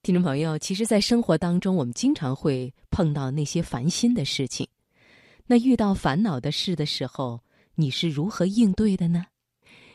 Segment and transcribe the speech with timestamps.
[0.00, 4.66] 听众朋友，其实，在生活当中，我们经常会碰到那些烦心的事情。
[5.46, 7.40] 那遇到烦恼的事的时候，
[7.74, 9.26] 你是如何应对的呢？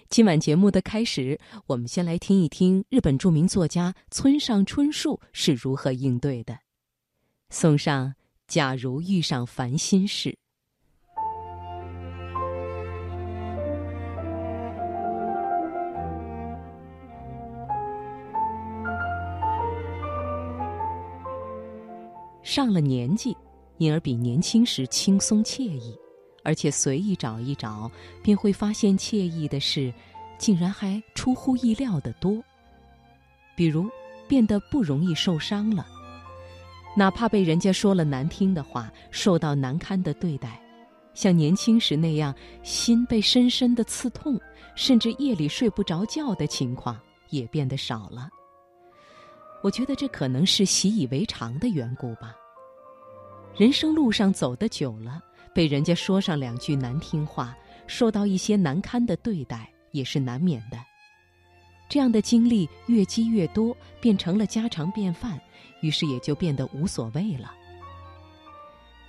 [0.09, 6.59] 今晚节目的开始，我们先来听一听日本著名作家村上春树是如何应对的。
[7.49, 8.13] 送上：
[8.47, 10.37] 假如遇上烦心事。
[22.43, 23.35] 上了年纪，
[23.77, 25.97] 因而比年轻时轻松惬意，
[26.43, 27.89] 而且随意找一找，
[28.21, 29.93] 便会发现惬意的事，
[30.37, 32.43] 竟然还出乎意料的多。
[33.55, 33.89] 比如，
[34.27, 35.87] 变得不容易受伤了，
[36.97, 40.61] 哪怕被人家说了难听的话，受到难堪的对待，
[41.13, 44.39] 像年轻时那样心被深深的刺痛，
[44.75, 48.27] 甚至夜里睡不着觉的情况也变得少了。
[49.63, 52.35] 我觉得这可能是习以为常的缘故吧。
[53.55, 55.21] 人生路上走得久了，
[55.55, 57.55] 被人家说上两句难听话，
[57.87, 60.77] 受到一些难堪的对待，也是难免的。
[61.87, 65.39] 这样的经历越积越多，变成了家常便饭，
[65.81, 67.53] 于是也就变得无所谓了。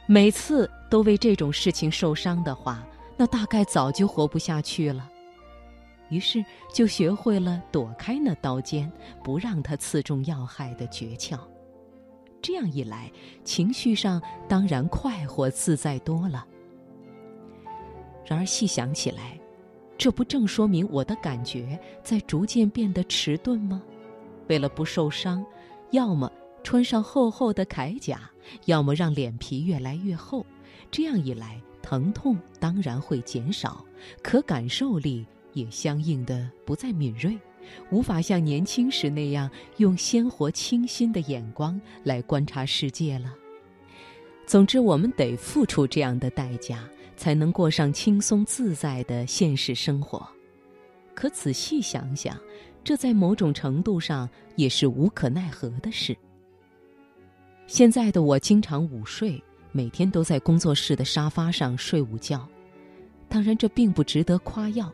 [0.06, 5.10] 每次都为这种事情受伤的话，那大概早就活不下去了。
[6.14, 8.90] 于是就学会了躲开那刀尖，
[9.24, 11.36] 不让它刺中要害的诀窍。
[12.40, 13.10] 这样一来，
[13.42, 16.46] 情绪上当然快活自在多了。
[18.24, 19.36] 然而细想起来，
[19.98, 23.82] 这不正说明我的感觉在逐渐变得迟钝吗？
[24.46, 25.44] 为了不受伤，
[25.90, 26.30] 要么
[26.62, 28.30] 穿上厚厚的铠甲，
[28.66, 30.46] 要么让脸皮越来越厚。
[30.92, 33.84] 这样一来，疼痛当然会减少，
[34.22, 37.34] 可感受力也相应的不再敏锐。
[37.90, 43.34] 无法像年轻时那样用鲜活清新的眼光来观察世界了。
[44.46, 50.28] 总之，我们得付出这样的代价，才能过上轻松自在的现实生活。
[51.14, 52.38] 可仔细想想，
[52.84, 56.14] 这在某种程度上也是无可奈何的事。
[57.66, 59.42] 现在的我经常午睡，
[59.72, 62.46] 每天都在工作室的沙发上睡午觉。
[63.26, 64.92] 当然，这并不值得夸耀。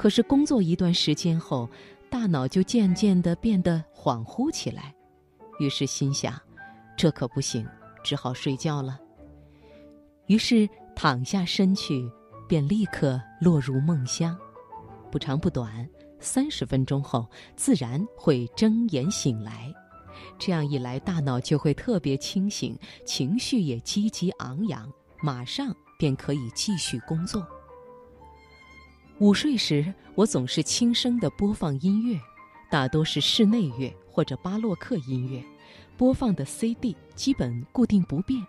[0.00, 1.68] 可是工作一段时间后，
[2.08, 4.94] 大脑就渐渐地变得恍惚起来，
[5.58, 6.40] 于是心想，
[6.96, 7.68] 这可不行，
[8.02, 8.98] 只好睡觉了。
[10.24, 10.66] 于是
[10.96, 12.10] 躺下身去，
[12.48, 14.34] 便立刻落入梦乡。
[15.10, 15.86] 不长不短，
[16.18, 19.70] 三十分钟后，自然会睁眼醒来。
[20.38, 22.74] 这样一来，大脑就会特别清醒，
[23.04, 24.90] 情绪也积极昂扬，
[25.20, 27.46] 马上便可以继续工作。
[29.20, 32.18] 午睡时，我总是轻声地播放音乐，
[32.70, 35.44] 大多是室内乐或者巴洛克音乐，
[35.94, 38.42] 播放的 CD 基本固定不变。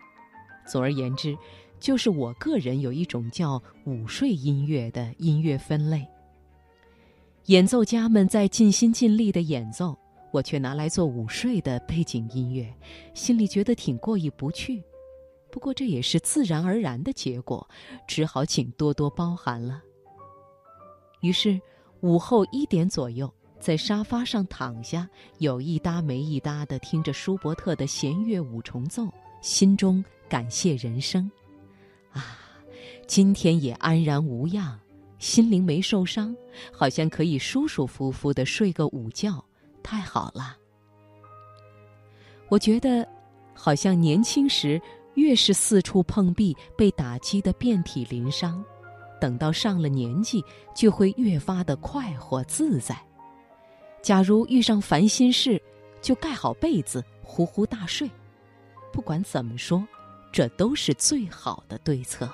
[0.66, 1.38] 总而言之，
[1.78, 6.08] 就是我个人有一种叫午睡音乐的音乐分类。
[7.48, 9.94] 演奏家们在尽心尽力的演奏，
[10.32, 12.74] 我却拿来做午睡的背景音乐，
[13.14, 14.82] 心里觉得挺过意不去。
[15.52, 17.70] 不过这也是自然而然的结果，
[18.08, 19.84] 只好请多多包涵了。
[21.22, 21.60] 于是，
[22.02, 29.08] 午后一点左右，在沙发上躺下，有一搭没一搭的听着舒伯特的弦乐五重奏，
[29.42, 31.30] 心中感谢人生，
[32.12, 32.38] 啊，
[33.08, 34.80] 今天也安然无恙，
[35.20, 36.36] 心灵没受伤，
[36.72, 39.44] 好像可以舒舒服服的睡个午觉，
[39.84, 40.58] 太好了。
[42.50, 43.08] 我觉得，
[43.54, 44.82] 好像年轻时
[45.14, 48.64] 越是四处碰壁，被打击的遍体鳞伤。
[49.22, 50.44] 等到上了年纪，
[50.76, 52.98] 就会越发的快活自在。
[54.02, 55.62] 假如遇上烦心事，
[56.02, 58.10] 就盖好被子，呼呼大睡。
[58.92, 59.88] 不管怎么说，
[60.32, 62.28] 这都是最好的对策。